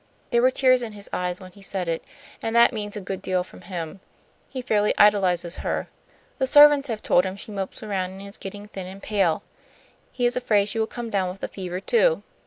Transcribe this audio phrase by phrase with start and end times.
[0.31, 2.03] There were tears in his eyes when he said it,
[2.41, 3.99] and that means a good deal from him.
[4.49, 5.89] He fairly idolizes her.
[6.39, 9.43] The servants have told him she mopes around and is getting thin and pale.
[10.11, 12.23] He is afraid she will come down with the fever, too.